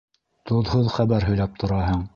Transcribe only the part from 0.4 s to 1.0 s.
—Тоҙһоҙ